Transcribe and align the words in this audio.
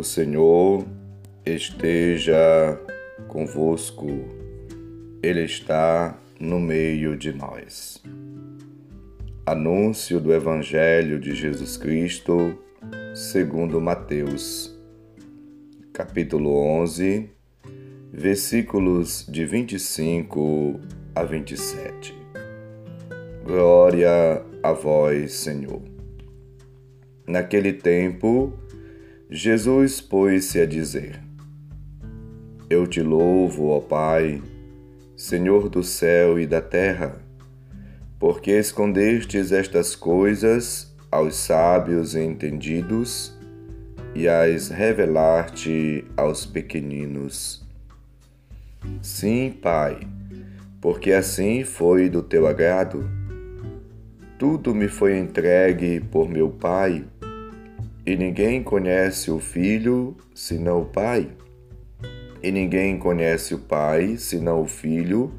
O 0.00 0.02
Senhor 0.02 0.86
esteja 1.44 2.80
convosco, 3.28 4.06
Ele 5.22 5.42
está 5.42 6.18
no 6.40 6.58
meio 6.58 7.18
de 7.18 7.34
nós. 7.34 8.02
Anúncio 9.44 10.18
do 10.18 10.32
Evangelho 10.32 11.20
de 11.20 11.34
Jesus 11.34 11.76
Cristo, 11.76 12.58
segundo 13.14 13.78
Mateus, 13.78 14.74
capítulo 15.92 16.50
11, 16.80 17.28
versículos 18.10 19.26
de 19.28 19.44
25 19.44 20.80
a 21.14 21.24
27. 21.24 22.16
Glória 23.44 24.42
a 24.62 24.72
vós, 24.72 25.34
Senhor. 25.34 25.82
Naquele 27.26 27.74
tempo, 27.74 28.58
Jesus 29.32 30.00
pôs-se 30.00 30.60
a 30.60 30.66
dizer: 30.66 31.20
Eu 32.68 32.84
te 32.84 33.00
louvo, 33.00 33.68
ó 33.68 33.78
Pai, 33.78 34.42
Senhor 35.14 35.68
do 35.68 35.84
céu 35.84 36.36
e 36.36 36.48
da 36.48 36.60
terra, 36.60 37.22
porque 38.18 38.50
escondestes 38.50 39.52
estas 39.52 39.94
coisas 39.94 40.92
aos 41.12 41.36
sábios 41.36 42.16
e 42.16 42.20
entendidos 42.20 43.32
e 44.16 44.26
as 44.26 44.68
revelaste 44.68 46.04
aos 46.16 46.44
pequeninos. 46.44 47.64
Sim, 49.00 49.56
Pai, 49.62 50.08
porque 50.80 51.12
assim 51.12 51.62
foi 51.62 52.08
do 52.08 52.20
teu 52.20 52.48
agrado. 52.48 53.08
Tudo 54.36 54.74
me 54.74 54.88
foi 54.88 55.16
entregue 55.16 56.00
por 56.00 56.28
meu 56.28 56.50
Pai 56.50 57.04
e 58.06 58.16
ninguém 58.16 58.62
conhece 58.62 59.30
o 59.30 59.38
Filho 59.38 60.16
senão 60.34 60.82
o 60.82 60.86
Pai. 60.86 61.30
E 62.42 62.50
ninguém 62.50 62.98
conhece 62.98 63.54
o 63.54 63.58
Pai 63.58 64.16
senão 64.16 64.62
o 64.62 64.66
Filho 64.66 65.32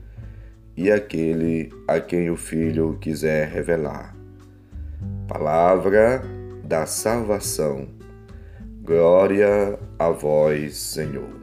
e 0.78 0.92
aquele 0.92 1.72
a 1.88 2.00
quem 2.00 2.30
o 2.30 2.38
Filho 2.38 2.98
quiser 3.02 3.48
revelar. 3.48 4.16
Palavra 5.28 6.22
da 6.64 6.86
salvação. 6.86 7.88
Glória 8.84 9.80
a 9.98 10.10
vós, 10.10 10.78
Senhor. 10.78 11.42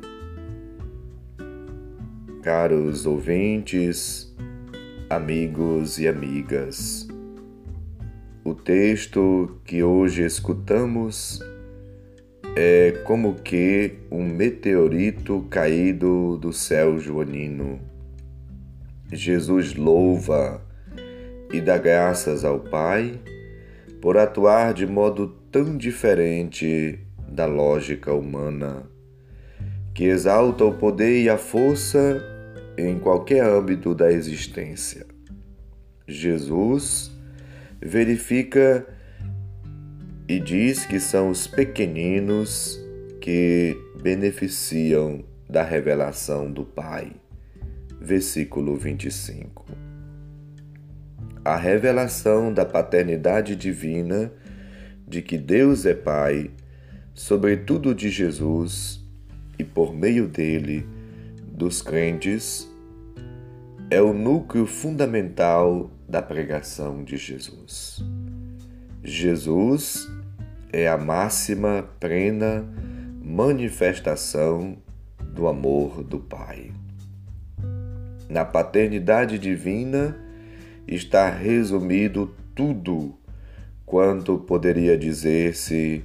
Caros 2.43 3.07
ouvintes, 3.07 4.35
amigos 5.11 5.99
e 5.99 6.07
amigas, 6.07 7.08
o 8.45 8.55
texto 8.55 9.61
que 9.65 9.83
hoje 9.83 10.25
escutamos 10.25 11.41
é 12.57 12.93
como 13.05 13.35
que 13.35 13.99
um 14.11 14.25
meteorito 14.25 15.47
caído 15.51 16.37
do 16.39 16.53
céu 16.53 16.99
joanino. 16.99 17.81
Jesus 19.13 19.75
louva 19.75 20.63
e 21.53 21.61
dá 21.61 21.79
graças 21.79 22.45
ao 22.45 22.61
Pai 22.61 23.19
por 24.01 24.17
atuar 24.17 24.75
de 24.75 24.87
modo 24.87 25.29
tão 25.51 25.77
diferente 25.77 26.99
da 27.29 27.47
lógica 27.47 28.13
humana, 28.13 28.89
que 29.95 30.05
exalta 30.05 30.65
o 30.65 30.75
poder 30.75 31.23
e 31.23 31.29
a 31.29 31.37
força 31.37 32.23
em 32.77 32.99
qualquer 32.99 33.45
âmbito 33.45 33.95
da 33.95 34.11
existência. 34.13 35.07
Jesus 36.07 37.18
verifica 37.81 38.87
e 40.29 40.39
diz 40.39 40.85
que 40.85 41.01
são 41.01 41.31
os 41.31 41.47
pequeninos 41.47 42.79
que 43.21 43.77
beneficiam 44.03 45.25
da 45.49 45.63
revelação 45.63 46.51
do 46.51 46.65
Pai. 46.65 47.13
Versículo 48.01 48.77
25. 48.77 49.67
A 51.45 51.57
revelação 51.57 52.53
da 52.53 52.65
paternidade 52.65 53.57
divina 53.57 54.31
de 55.07 55.23
que 55.23 55.39
Deus 55.39 55.87
é 55.87 55.95
Pai, 55.95 56.51
sobretudo 57.15 57.95
de 57.95 58.11
Jesus 58.11 59.03
e 59.59 59.65
por 59.65 59.95
meio 59.95 60.29
dele, 60.29 60.87
dos 61.51 61.81
crentes, 61.81 62.69
é 63.91 64.03
o 64.03 64.13
núcleo 64.13 64.67
fundamental 64.67 65.91
da 66.07 66.21
pregação 66.21 67.03
de 67.03 67.17
Jesus. 67.17 68.05
Jesus 69.03 70.07
é 70.71 70.87
a 70.87 70.99
máxima 70.99 71.89
plena 71.99 72.69
manifestação 73.23 74.77
do 75.33 75.49
amor 75.49 76.03
do 76.05 76.19
Pai. 76.19 76.71
Na 78.29 78.45
paternidade 78.45 79.39
divina 79.39 80.19
está 80.87 81.31
resumido 81.31 82.35
tudo 82.55 83.15
quanto 83.87 84.37
poderia 84.37 84.99
dizer-se 84.99 86.05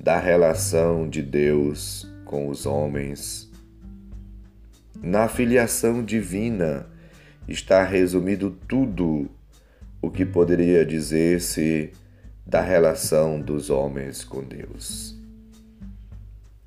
da 0.00 0.18
relação 0.18 1.08
de 1.08 1.22
Deus 1.22 2.10
com 2.24 2.48
os 2.48 2.66
homens. 2.66 3.48
Na 5.00 5.28
filiação 5.28 6.04
divina 6.04 6.90
está 7.48 7.84
resumido 7.84 8.50
tudo 8.68 9.28
o 10.00 10.10
que 10.10 10.24
poderia 10.24 10.84
dizer-se 10.84 11.92
da 12.46 12.60
relação 12.60 13.40
dos 13.40 13.70
homens 13.70 14.24
com 14.24 14.42
Deus. 14.42 15.16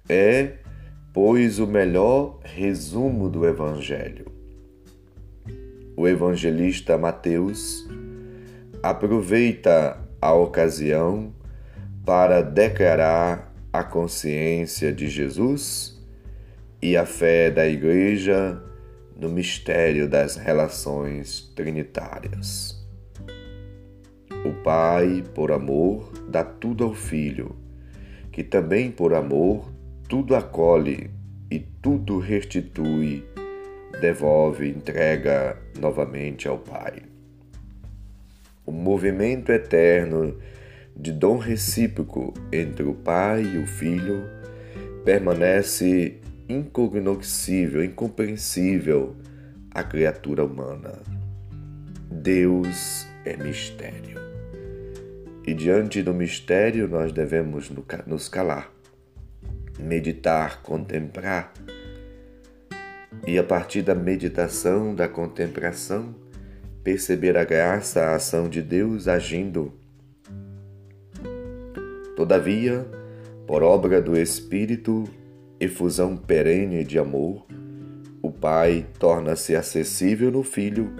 É, 0.08 0.54
pois, 1.14 1.60
o 1.60 1.68
melhor 1.68 2.40
resumo 2.44 3.30
do 3.30 3.46
Evangelho. 3.46 4.26
O 5.98 6.08
evangelista 6.08 6.98
Mateus 6.98 7.88
aproveita 8.84 9.98
a 10.22 10.34
ocasião 10.34 11.34
para 12.06 12.42
declarar 12.42 13.54
a 13.72 13.84
consciência 13.84 14.92
de 14.92 15.08
Jesus 15.08 15.98
e 16.82 16.98
a 16.98 17.06
fé 17.06 17.50
da 17.50 17.66
Igreja 17.66 18.62
no 19.16 19.30
mistério 19.30 20.08
das 20.10 20.36
relações 20.36 21.52
trinitárias. 21.56 22.84
O 24.46 24.54
Pai, 24.64 25.24
por 25.34 25.52
amor, 25.52 26.12
dá 26.30 26.44
tudo 26.44 26.84
ao 26.84 26.94
Filho, 26.94 27.56
que 28.32 28.44
também 28.44 28.92
por 28.92 29.14
amor 29.14 29.72
tudo 30.08 30.36
acolhe 30.36 31.10
e 31.50 31.60
tudo 31.60 32.20
restitui, 32.20 33.24
devolve, 34.02 34.70
entrega 34.70 35.58
novamente 35.80 36.48
ao 36.48 36.58
Pai. 36.58 37.02
O 38.66 38.72
movimento 38.72 39.52
eterno 39.52 40.38
de 40.96 41.12
dom 41.12 41.38
recíproco 41.38 42.34
entre 42.52 42.84
o 42.84 42.94
Pai 42.94 43.44
e 43.44 43.58
o 43.58 43.68
Filho 43.68 44.24
permanece 45.04 46.20
incognoscível, 46.48 47.84
incompreensível 47.84 49.16
à 49.72 49.84
criatura 49.84 50.44
humana. 50.44 51.00
Deus 52.10 53.08
é 53.26 53.36
mistério. 53.36 54.20
E 55.46 55.54
diante 55.54 56.02
do 56.02 56.14
mistério 56.14 56.88
nós 56.88 57.12
devemos 57.12 57.72
nos 58.08 58.28
calar, 58.30 58.72
meditar, 59.80 60.62
contemplar. 60.62 61.54
E 63.28 63.38
a 63.38 63.44
partir 63.44 63.82
da 63.82 63.96
meditação, 63.96 64.94
da 64.94 65.08
contemplação, 65.08 66.16
perceber 66.84 67.38
a 67.38 67.44
graça, 67.44 68.02
a 68.02 68.16
ação 68.16 68.48
de 68.48 68.62
Deus 68.62 69.08
agindo. 69.08 69.74
Todavia, 72.16 72.86
por 73.46 73.64
obra 73.64 74.02
do 74.02 74.18
Espírito, 74.18 75.04
efusão 75.60 76.18
perene 76.18 76.84
de 76.84 77.00
amor, 77.00 77.46
o 78.22 78.32
Pai 78.32 78.86
torna-se 79.00 79.56
acessível 79.56 80.32
no 80.32 80.44
Filho 80.44 80.92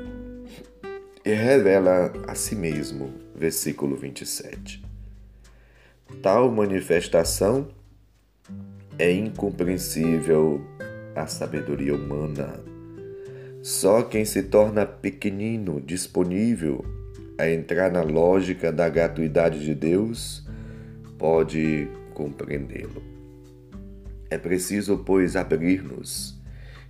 e 1.26 1.34
revela 1.34 2.14
a 2.28 2.36
si 2.36 2.56
mesmo. 2.56 3.14
Versículo 3.36 3.96
27. 3.96 4.84
Tal 6.22 6.52
manifestação 6.52 7.68
é 8.98 9.12
incompreensível 9.12 10.62
à 11.16 11.28
sabedoria 11.28 11.96
humana. 11.96 12.64
Só 13.62 14.04
quem 14.04 14.24
se 14.24 14.44
torna 14.44 14.86
pequenino, 14.86 15.82
disponível 15.82 16.86
a 17.38 17.50
entrar 17.50 17.92
na 17.92 18.04
lógica 18.04 18.72
da 18.72 18.88
gratuidade 18.88 19.66
de 19.66 19.74
Deus, 19.74 20.48
pode 21.18 21.88
compreendê-lo. 22.14 23.15
É 24.30 24.38
preciso, 24.38 24.98
pois, 24.98 25.36
abrir-nos, 25.36 26.40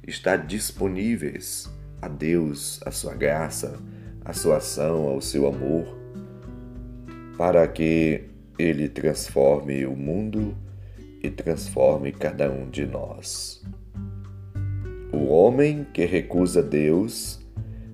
estar 0.08 0.38
disponíveis 0.38 1.70
a 2.02 2.08
Deus, 2.08 2.80
a 2.86 2.92
sua 2.92 3.14
graça, 3.14 3.80
a 4.24 4.34
sua 4.34 4.58
ação, 4.58 5.08
ao 5.08 5.22
seu 5.22 5.48
amor, 5.48 5.86
para 7.38 7.68
que 7.68 8.24
Ele 8.58 8.88
transforme 8.88 9.86
o 9.86 9.96
mundo 9.96 10.56
e 11.22 11.30
transforme 11.30 12.12
cada 12.12 12.50
um 12.52 12.70
de 12.70 12.86
nós. 12.86 13.64
O 15.12 15.28
homem 15.28 15.86
que 15.94 16.06
recusa 16.06 16.62
Deus 16.62 17.40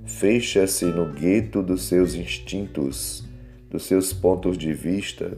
fecha-se 0.05 0.85
no 0.85 1.11
gueto 1.13 1.63
dos 1.63 1.83
seus 1.83 2.13
instintos, 2.15 3.23
dos 3.69 3.83
seus 3.83 4.11
pontos 4.11 4.57
de 4.57 4.73
vista, 4.73 5.37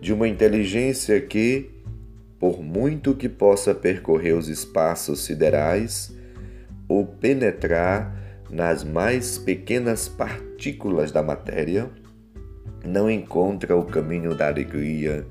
de 0.00 0.12
uma 0.12 0.28
inteligência 0.28 1.20
que, 1.20 1.70
por 2.38 2.62
muito 2.62 3.14
que 3.14 3.28
possa 3.28 3.74
percorrer 3.74 4.36
os 4.36 4.48
espaços 4.48 5.24
siderais 5.24 6.14
ou 6.88 7.06
penetrar 7.06 8.14
nas 8.50 8.84
mais 8.84 9.38
pequenas 9.38 10.08
partículas 10.08 11.10
da 11.10 11.22
matéria, 11.22 11.90
não 12.84 13.10
encontra 13.10 13.76
o 13.76 13.84
caminho 13.84 14.34
da 14.34 14.46
alegria, 14.48 15.26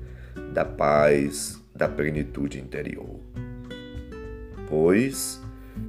da 0.54 0.66
paz, 0.66 1.62
da 1.74 1.88
plenitude 1.88 2.60
interior. 2.60 3.20
Pois 4.68 5.42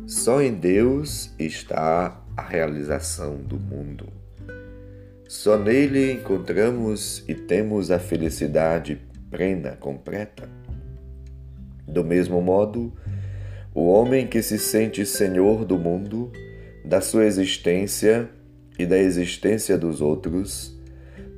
só 0.07 0.41
em 0.43 0.55
Deus 0.55 1.33
está 1.39 2.21
a 2.37 2.43
realização 2.43 3.37
do 3.37 3.59
mundo. 3.59 4.07
Só 5.29 5.57
nele 5.59 6.13
encontramos 6.13 7.25
e 7.27 7.35
temos 7.35 7.91
a 7.91 7.99
felicidade 7.99 9.01
plena, 9.31 9.73
completa. 9.73 10.49
Do 11.87 12.05
mesmo 12.05 12.41
modo, 12.41 12.93
o 13.75 13.89
homem 13.89 14.27
que 14.27 14.43
se 14.43 14.59
sente 14.59 15.05
senhor 15.05 15.65
do 15.65 15.79
mundo, 15.79 16.33
da 16.85 17.01
sua 17.01 17.25
existência 17.25 18.29
e 18.79 18.87
da 18.87 18.99
existência 18.99 19.77
dos 19.77 20.01
outros, 20.01 20.77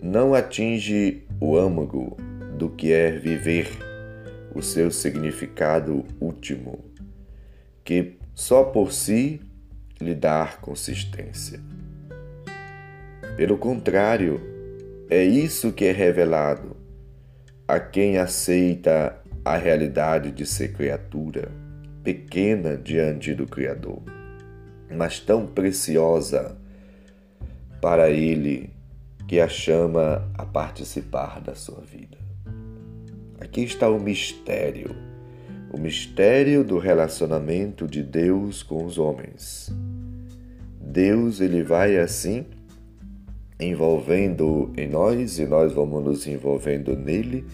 não 0.03 0.35
atinge 0.35 1.25
o 1.41 1.57
âmago 1.57 2.17
do 2.57 2.71
que 2.71 2.93
é 2.93 3.11
viver, 3.11 3.69
o 4.55 4.63
seu 4.63 4.91
significado 4.91 6.05
último, 6.21 6.85
que 7.85 8.17
só 8.35 8.65
por 8.65 8.93
si 8.93 9.41
lhe 10.01 10.15
dá 10.15 10.47
consistência. 10.61 11.61
Pelo 13.37 13.59
contrário, 13.59 14.41
é 15.11 15.25
isso 15.25 15.73
que 15.73 15.85
é 15.85 15.93
revelado 15.93 16.77
a 17.67 17.79
quem 17.79 18.19
aceita 18.19 19.17
a 19.45 19.57
realidade 19.57 20.31
de 20.31 20.45
ser 20.45 20.73
criatura, 20.73 21.51
pequena 22.03 22.77
diante 22.77 23.35
do 23.35 23.47
Criador, 23.47 24.03
mas 24.91 25.21
tão 25.21 25.47
preciosa 25.47 26.57
para 27.81 28.11
ele 28.11 28.71
que 29.27 29.41
a 29.41 29.49
chama 29.49 30.27
a 30.35 30.45
participar 30.45 31.41
da 31.41 31.55
sua 31.55 31.81
vida. 31.81 32.17
Aqui 33.41 33.63
está 33.63 33.89
o 33.89 34.01
mistério, 34.01 34.97
o 35.73 35.79
mistério 35.79 36.65
do 36.65 36.79
relacionamento 36.79 37.87
de 37.87 38.03
Deus 38.03 38.63
com 38.63 38.85
os 38.85 38.99
homens. 38.99 39.71
Deus 40.81 41.41
ele 41.41 41.63
vai 41.63 41.99
assim 41.99 42.47
envolvendo 43.61 44.73
em 44.77 44.89
nós 44.89 45.39
e 45.39 45.47
nós 45.47 45.73
vamos 45.73 46.03
nos 46.03 46.27
envolvendo 46.27 46.97
nele. 46.97 47.45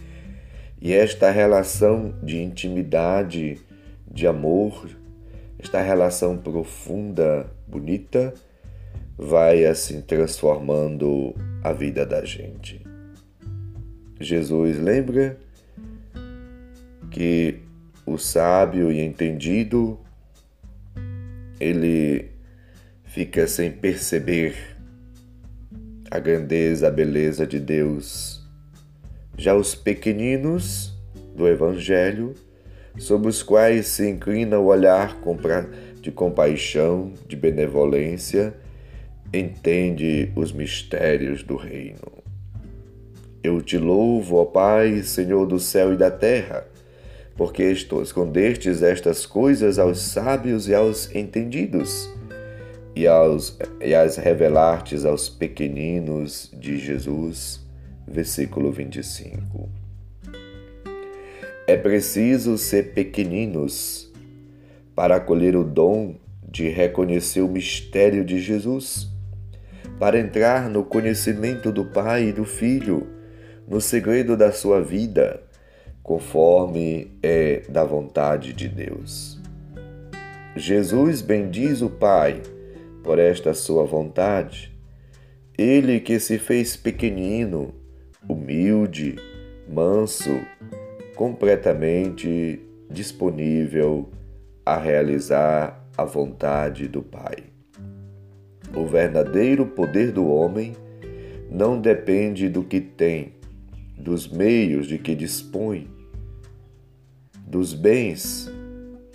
E 0.85 0.93
esta 0.93 1.31
relação 1.31 2.15
de 2.23 2.43
intimidade, 2.43 3.59
de 4.07 4.27
amor, 4.27 4.87
esta 5.59 5.81
relação 5.81 6.37
profunda, 6.37 7.51
bonita, 7.67 8.35
vai 9.17 9.65
assim 9.65 10.03
transformando 10.03 11.35
a 11.63 11.73
vida 11.73 12.05
da 12.05 12.23
gente. 12.23 12.85
Jesus 14.21 14.79
lembra 14.79 15.39
que 17.11 17.63
o 18.05 18.19
sábio 18.19 18.93
e 18.93 19.01
entendido 19.01 19.99
ele 21.59 22.31
fica 23.05 23.47
sem 23.47 23.73
perceber 23.73 24.55
a 26.11 26.19
grandeza, 26.19 26.89
a 26.89 26.91
beleza 26.91 27.47
de 27.47 27.59
Deus. 27.59 28.34
Já 29.37 29.55
os 29.55 29.75
pequeninos 29.75 30.95
do 31.35 31.49
Evangelho, 31.49 32.35
sobre 32.97 33.29
os 33.29 33.43
quais 33.43 33.89
se 33.89 34.09
inclina 34.09 34.59
o 34.59 34.67
olhar 34.67 35.19
de 36.01 36.13
compaixão, 36.13 37.13
de 37.27 37.35
benevolência, 37.35 38.55
entende 39.33 40.31
os 40.37 40.53
mistérios 40.53 41.43
do 41.43 41.57
reino. 41.57 42.23
Eu 43.43 43.61
te 43.61 43.77
louvo, 43.77 44.37
ó 44.37 44.45
Pai, 44.45 45.03
Senhor 45.03 45.47
do 45.47 45.59
céu 45.59 45.93
e 45.93 45.97
da 45.97 46.11
terra, 46.11 46.67
porque 47.37 47.65
escondestes 47.65 48.83
estas 48.83 49.27
coisas 49.27 49.79
aos 49.79 50.01
sábios 50.01 50.69
e 50.69 50.75
aos 50.75 51.13
entendidos, 51.15 52.09
e, 52.95 53.09
aos, 53.09 53.59
e 53.81 53.93
as 53.93 54.17
revelastes 54.17 55.05
aos 55.05 55.29
pequeninos 55.29 56.49
de 56.57 56.79
Jesus. 56.79 57.64
Versículo 58.07 58.71
25. 58.71 59.69
É 61.67 61.77
preciso 61.77 62.59
ser 62.59 62.93
pequeninos 62.93 64.13
para 64.95 65.17
acolher 65.17 65.57
o 65.57 65.65
dom 65.65 66.17
de 66.47 66.69
reconhecer 66.69 67.41
o 67.41 67.49
mistério 67.49 68.25
de 68.25 68.39
Jesus 68.39 69.13
para 69.99 70.19
entrar 70.19 70.69
no 70.69 70.85
conhecimento 70.85 71.73
do 71.73 71.85
Pai 71.85 72.29
e 72.29 72.33
do 72.33 72.45
Filho, 72.45 73.07
no 73.67 73.81
segredo 73.81 74.37
da 74.37 74.53
sua 74.53 74.83
vida, 74.83 75.43
conforme 76.03 77.13
é 77.23 77.63
da 77.69 77.85
vontade 77.85 78.53
de 78.53 78.69
Deus. 78.69 79.41
Jesus 80.57 81.23
bendiz 81.23 81.81
o 81.81 81.89
Pai 81.89 82.43
por 83.03 83.19
esta 83.19 83.55
sua 83.55 83.85
vontade, 83.85 84.73
ele 85.57 86.01
que 86.01 86.19
se 86.19 86.39
fez 86.39 86.77
pequenino, 86.77 87.75
humilde, 88.29 89.17
manso, 89.69 90.41
completamente 91.15 92.61
disponível 92.91 94.11
a 94.65 94.77
realizar 94.77 95.85
a 95.97 96.05
vontade 96.05 96.89
do 96.89 97.03
Pai. 97.03 97.45
O 98.75 98.87
verdadeiro 98.87 99.67
poder 99.67 100.11
do 100.11 100.27
homem 100.27 100.75
não 101.51 101.81
depende 101.81 102.49
do 102.49 102.65
que 102.65 102.81
tem, 102.81 103.35
dos 103.97 104.27
meios 104.29 104.87
de 104.87 104.99
que 104.99 105.15
dispõe, 105.15 105.89
dos 107.47 107.73
bens, 107.73 108.51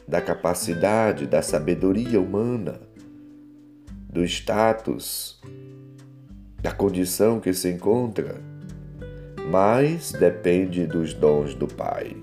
da 0.08 0.22
capacidade, 0.22 1.28
da 1.28 1.42
sabedoria 1.42 2.22
humana, 2.22 2.80
do 4.10 4.24
status, 4.24 5.42
da 6.62 6.72
condição 6.72 7.40
que 7.40 7.54
se 7.54 7.70
encontra, 7.70 8.42
mas 9.50 10.12
depende 10.12 10.86
dos 10.86 11.12
dons 11.12 11.56
do 11.56 11.68
Pai, 11.68 12.16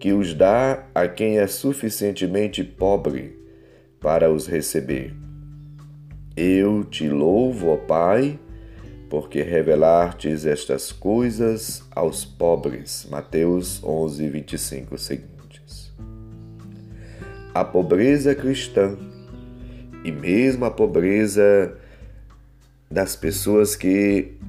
que 0.00 0.12
os 0.12 0.34
dá 0.34 0.84
a 0.92 1.06
quem 1.06 1.38
é 1.38 1.46
suficientemente 1.46 2.64
pobre 2.64 3.38
para 4.00 4.28
os 4.28 4.48
receber. 4.48 5.14
Eu 6.36 6.82
te 6.82 7.08
louvo, 7.08 7.68
ó 7.68 7.76
Pai, 7.76 8.40
porque 9.08 9.40
revelastes 9.42 10.46
estas 10.46 10.90
coisas 10.90 11.84
aos 11.92 12.24
pobres. 12.24 13.06
Mateus 13.08 13.80
11, 13.84 14.28
25 14.30 14.98
seguintes. 14.98 15.92
A 17.54 17.64
pobreza 17.64 18.34
cristã 18.34 18.96
e 20.04 20.10
mesmo 20.10 20.64
a 20.64 20.70
pobreza 20.72 21.76
das 22.90 23.14
pessoas 23.14 23.76
que 23.76 24.40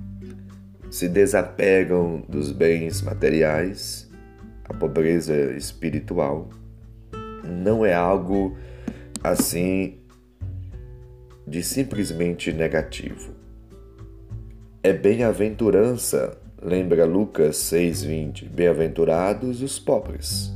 se 0.92 1.08
desapegam 1.08 2.22
dos 2.28 2.52
bens 2.52 3.02
materiais, 3.02 4.12
a 4.66 4.74
pobreza 4.74 5.34
espiritual, 5.54 6.50
não 7.46 7.86
é 7.86 7.94
algo 7.94 8.58
assim 9.24 10.00
de 11.48 11.64
simplesmente 11.64 12.52
negativo. 12.52 13.34
É 14.84 14.92
bem-aventurança, 14.92 16.38
lembra 16.62 17.06
Lucas 17.06 17.56
6,20: 17.56 18.50
Bem-aventurados 18.50 19.62
os 19.62 19.80
pobres. 19.80 20.52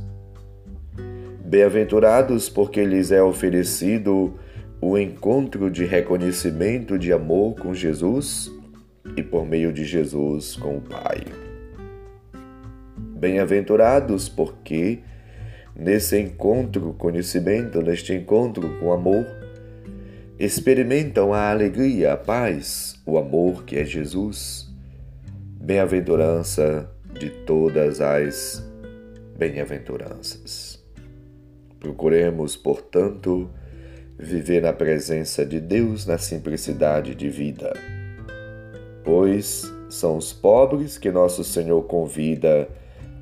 Bem-aventurados 1.42 2.50
porque 2.50 2.84
lhes 2.84 3.10
é 3.10 3.22
oferecido 3.22 4.34
o 4.82 4.98
encontro 4.98 5.70
de 5.70 5.86
reconhecimento 5.86 6.98
de 6.98 7.10
amor 7.10 7.54
com 7.54 7.72
Jesus 7.72 8.54
e 9.16 9.22
por 9.22 9.44
meio 9.46 9.72
de 9.72 9.84
Jesus 9.84 10.56
com 10.56 10.78
o 10.78 10.80
Pai. 10.80 11.24
Bem-aventurados 12.96 14.28
porque 14.28 15.00
nesse 15.74 16.18
encontro 16.18 16.94
conhecimento, 16.94 17.82
neste 17.82 18.14
encontro 18.14 18.78
com 18.78 18.92
amor, 18.92 19.26
experimentam 20.38 21.32
a 21.32 21.50
alegria, 21.50 22.14
a 22.14 22.16
paz, 22.16 23.00
o 23.04 23.18
amor 23.18 23.64
que 23.64 23.76
é 23.76 23.84
Jesus. 23.84 24.68
Bem-aventurança 25.60 26.90
de 27.18 27.30
todas 27.30 28.00
as 28.00 28.66
bem-aventuranças. 29.36 30.82
Procuremos, 31.80 32.56
portanto, 32.56 33.50
viver 34.18 34.62
na 34.62 34.72
presença 34.72 35.44
de 35.44 35.60
Deus 35.60 36.06
na 36.06 36.18
simplicidade 36.18 37.14
de 37.14 37.28
vida, 37.28 37.72
pois 39.06 39.72
são 39.88 40.16
os 40.16 40.32
pobres 40.32 40.98
que 40.98 41.12
nosso 41.12 41.44
Senhor 41.44 41.80
convida 41.84 42.68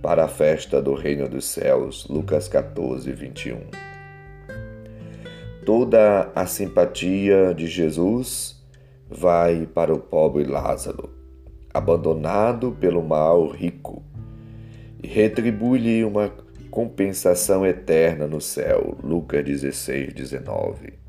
para 0.02 0.24
a 0.24 0.28
festa 0.28 0.80
do 0.80 0.94
Reino 0.94 1.28
dos 1.28 1.44
Céus. 1.44 2.06
Lucas 2.08 2.48
14, 2.48 3.12
21. 3.12 3.60
Toda 5.66 6.32
a 6.34 6.46
simpatia 6.46 7.54
de 7.54 7.66
Jesus 7.66 8.64
vai 9.10 9.66
para 9.66 9.92
o 9.92 9.98
pobre 9.98 10.44
Lázaro, 10.44 11.10
abandonado 11.72 12.72
pelo 12.72 13.02
mal 13.02 13.46
rico, 13.48 14.02
e 15.02 15.06
retribui-lhe 15.06 16.02
uma 16.02 16.32
compensação 16.70 17.64
eterna 17.64 18.26
no 18.26 18.40
céu. 18.40 18.96
Lucas 19.02 19.44
16, 19.44 20.14
19. 20.14 21.03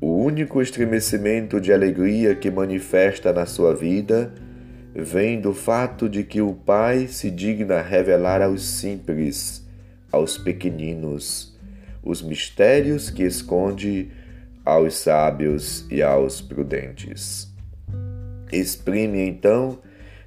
O 0.00 0.12
único 0.12 0.62
estremecimento 0.62 1.60
de 1.60 1.72
alegria 1.72 2.34
que 2.34 2.50
manifesta 2.50 3.32
na 3.32 3.46
sua 3.46 3.74
vida 3.74 4.32
vem 4.94 5.40
do 5.40 5.52
fato 5.52 6.08
de 6.08 6.22
que 6.22 6.40
o 6.40 6.54
Pai 6.54 7.08
se 7.08 7.30
digna 7.32 7.82
revelar 7.82 8.40
aos 8.40 8.62
simples, 8.62 9.66
aos 10.12 10.38
pequeninos, 10.38 11.58
os 12.00 12.22
mistérios 12.22 13.10
que 13.10 13.24
esconde 13.24 14.12
aos 14.64 14.94
sábios 14.94 15.84
e 15.90 16.00
aos 16.00 16.40
prudentes. 16.40 17.52
Exprime 18.52 19.20
então 19.20 19.80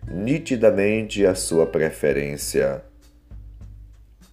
nitidamente 0.06 1.25
a 1.25 1.34
sua 1.34 1.66
preferência. 1.66 2.84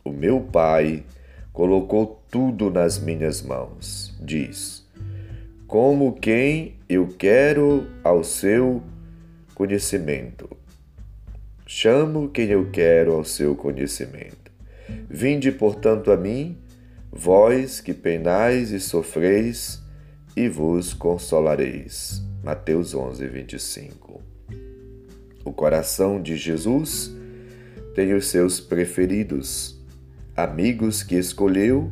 O 0.05 0.11
meu 0.11 0.41
Pai 0.41 1.05
colocou 1.53 2.23
tudo 2.29 2.71
nas 2.71 2.99
minhas 2.99 3.41
mãos, 3.41 4.17
diz, 4.21 4.88
como 5.69 6.15
quem 6.15 6.77
eu 6.89 7.09
quero 7.09 7.87
ao 8.03 8.25
seu 8.25 8.83
conhecimento. 9.55 10.49
Chamo 11.67 12.31
quem 12.31 12.49
eu 12.49 12.71
quero 12.71 13.13
ao 13.13 13.23
seu 13.23 13.55
conhecimento. 13.55 14.51
Vinde, 15.11 15.53
portanto, 15.53 16.11
a 16.11 16.17
mim, 16.17 16.57
vós 17.13 17.83
que 17.83 17.93
penais 17.93 18.71
e 18.71 18.81
sofreis, 18.81 19.83
e 20.35 20.49
vos 20.49 20.95
consolareis. 20.95 22.23
Mateus 22.43 22.95
11, 22.95 23.27
25. 23.27 24.23
O 25.45 25.53
coração 25.53 26.23
de 26.23 26.35
Jesus 26.35 27.15
tem 27.95 28.15
os 28.15 28.29
seus 28.29 28.59
preferidos, 28.59 29.79
amigos 30.35 31.03
que 31.03 31.17
escolheu 31.17 31.91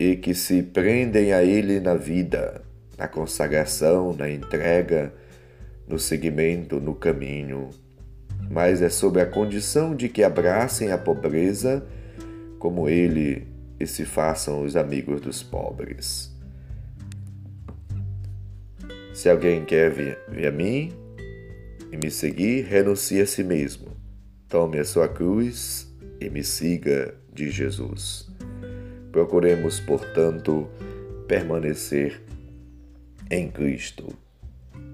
e 0.00 0.16
que 0.16 0.34
se 0.34 0.62
prendem 0.62 1.34
a 1.34 1.44
Ele 1.44 1.78
na 1.78 1.94
vida, 1.94 2.62
na 2.96 3.06
consagração, 3.06 4.14
na 4.14 4.30
entrega, 4.30 5.12
no 5.86 5.98
seguimento, 5.98 6.80
no 6.80 6.94
caminho, 6.94 7.68
mas 8.50 8.80
é 8.80 8.88
sob 8.88 9.20
a 9.20 9.26
condição 9.26 9.94
de 9.94 10.08
que 10.08 10.22
abracem 10.22 10.90
a 10.90 10.96
pobreza 10.96 11.86
como 12.58 12.88
ele 12.88 13.46
e 13.78 13.86
se 13.86 14.04
façam 14.06 14.62
os 14.62 14.74
amigos 14.74 15.20
dos 15.20 15.42
pobres. 15.42 16.34
Se 19.12 19.28
alguém 19.28 19.64
quer 19.64 19.90
vir, 19.90 20.18
vir 20.28 20.46
a 20.46 20.50
mim 20.50 20.92
e 21.92 21.96
me 21.96 22.10
seguir, 22.10 22.64
renuncie 22.64 23.20
a 23.20 23.26
si 23.26 23.44
mesmo. 23.44 23.88
Tome 24.48 24.78
a 24.78 24.84
sua 24.84 25.08
cruz 25.08 25.92
e 26.18 26.30
me 26.30 26.42
siga, 26.42 27.14
de 27.32 27.50
Jesus. 27.50 28.29
Procuremos, 29.12 29.80
portanto, 29.80 30.68
permanecer 31.26 32.20
em 33.30 33.50
Cristo 33.50 34.08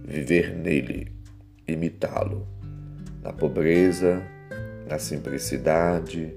viver 0.07 0.55
nele, 0.55 1.13
imitá-lo, 1.67 2.47
na 3.23 3.33
pobreza, 3.33 4.23
na 4.89 4.99
simplicidade, 4.99 6.33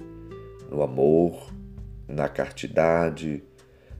no 0.71 0.81
amor, 0.81 1.53
na 2.07 2.27
castidade, 2.27 3.43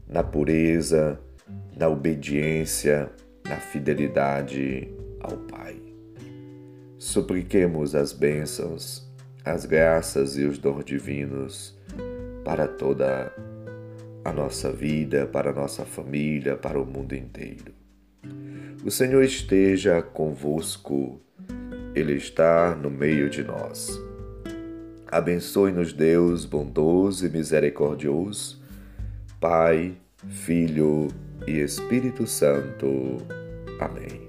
na 0.08 0.24
pureza, 0.24 1.20
na 1.78 1.88
obediência, 1.88 3.12
na 3.48 3.58
fidelidade 3.58 4.92
ao 5.20 5.38
Pai. 5.38 5.80
Supliquemos 6.98 7.94
as 7.94 8.12
bênçãos, 8.12 9.08
as 9.46 9.66
graças 9.66 10.36
e 10.36 10.46
os 10.46 10.58
dons 10.58 10.84
divinos 10.84 11.78
para 12.44 12.68
toda 12.68 13.32
a 14.24 14.32
nossa 14.32 14.72
vida, 14.72 15.26
para 15.26 15.52
a 15.52 15.54
nossa 15.54 15.86
família, 15.86 16.56
para 16.56 16.80
o 16.80 16.86
mundo 16.86 17.16
inteiro. 17.16 17.74
O 18.84 18.92
Senhor 18.92 19.24
esteja 19.24 20.02
convosco, 20.02 21.20
Ele 21.94 22.14
está 22.14 22.76
no 22.76 22.90
meio 22.90 23.30
de 23.30 23.44
nós. 23.44 23.90
Abençoe-nos, 25.12 25.92
Deus 25.92 26.46
bondoso 26.46 27.26
e 27.26 27.30
misericordioso, 27.30 28.62
Pai, 29.40 29.96
Filho 30.28 31.08
e 31.48 31.60
Espírito 31.60 32.28
Santo. 32.28 33.18
Amém. 33.80 34.29